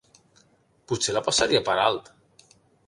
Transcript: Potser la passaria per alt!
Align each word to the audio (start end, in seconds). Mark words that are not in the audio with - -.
Potser 0.93 1.15
la 1.19 1.23
passaria 1.29 1.65
per 1.69 1.79
alt! 1.87 2.13